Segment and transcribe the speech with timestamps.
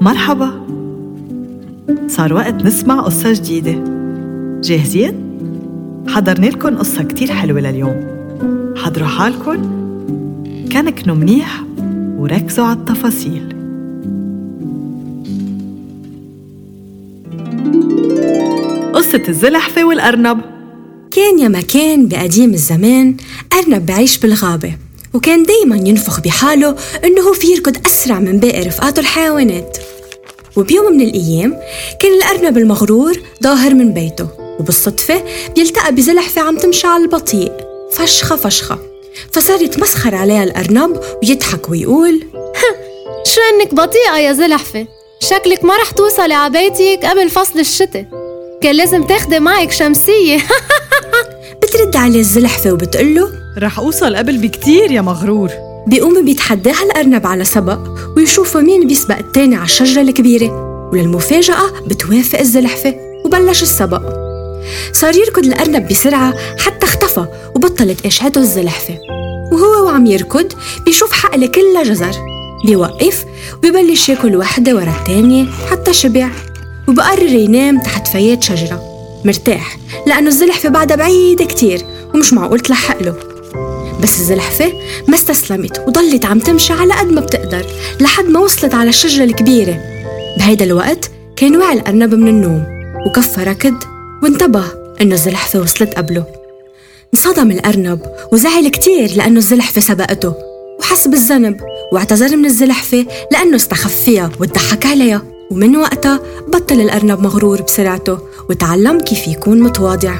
[0.00, 0.66] مرحبا.
[2.08, 3.84] صار وقت نسمع قصة جديدة.
[4.60, 5.14] جاهزين؟
[6.08, 8.06] حضرنا لكم قصة كتير حلوة لليوم.
[8.76, 9.80] حضروا حالكم.
[10.72, 11.64] كنكنوا منيح
[12.18, 13.56] وركزوا على التفاصيل.
[18.92, 20.40] قصة الزلحفة والأرنب.
[21.10, 23.16] كان يا مكان بقديم الزمان
[23.52, 24.72] أرنب بعيش بالغابة
[25.14, 29.78] وكان دايما ينفخ بحاله إنه هو في يركض أسرع من باقي رفقاته الحيوانات.
[30.56, 31.56] وبيوم من الأيام
[32.00, 34.28] كان الأرنب المغرور ظاهر من بيته
[34.60, 37.52] وبالصدفة بيلتقى بزلحفة عم تمشي على البطيء.
[37.92, 38.78] فشخة فشخة.
[39.32, 42.20] فصار يتمسخر عليها الأرنب ويضحك ويقول
[43.24, 44.86] شو إنك بطيئة يا زلحفة؟
[45.20, 48.06] شكلك ما رح توصلي على بيتك قبل فصل الشتاء.
[48.62, 50.38] كان لازم تاخدي معك شمسية.
[51.62, 55.50] بترد عليه الزلحفة وبتقله رح أوصل قبل بكتير يا مغرور.
[55.86, 57.78] بيقوم بيتحداها الأرنب على سبق
[58.16, 60.70] ويشوفوا مين بيسبق التاني على الشجرة الكبيرة.
[60.92, 64.02] وللمفاجأة بتوافق الزلحفة وبلش السبق.
[64.92, 68.98] صار يركض الأرنب بسرعة حتى اختفى وبطلت إشعته الزلحفة.
[69.52, 70.52] وهو وعم يركض
[70.84, 72.12] بيشوف حقلة كلها جزر.
[72.66, 73.24] بيوقف
[73.58, 76.28] وبيبلش ياكل وحدة ورا التانية حتى شبع
[76.88, 78.82] وبقرر ينام تحت فيات شجرة.
[79.24, 79.76] مرتاح
[80.06, 81.82] لأنه الزلحفة بعدها بعيدة كتير
[82.14, 83.14] ومش معقول تلحق له.
[84.02, 84.72] بس الزلحفة
[85.08, 87.66] ما استسلمت وضلت عم تمشي على قد ما بتقدر
[88.00, 89.78] لحد ما وصلت على الشجرة الكبيرة.
[90.38, 92.64] بهيدا الوقت كان وعي الأرنب من النوم
[93.06, 93.74] وكفى ركض
[94.22, 94.64] وانتبه
[95.00, 96.24] إنه الزلحفة وصلت قبله.
[97.14, 98.00] انصدم الأرنب
[98.32, 100.34] وزعل كتير لأنه الزلحفة سبقته
[100.80, 101.60] وحس بالذنب
[101.92, 105.22] واعتذر من الزلحفة لأنه استخف فيها وضحك عليها.
[105.50, 108.18] ومن وقتها بطل الأرنب مغرور بسرعته
[108.50, 110.14] وتعلم كيف يكون متواضع.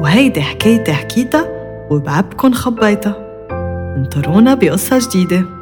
[0.00, 1.59] وهيدي حكايتي حكيتها
[1.90, 3.16] وبعبكن خبيتها
[3.96, 5.59] انطرونا بقصة جديدة.